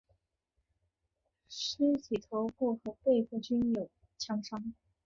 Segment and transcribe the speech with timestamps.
[1.47, 4.73] 尸体头部和背部均有枪伤。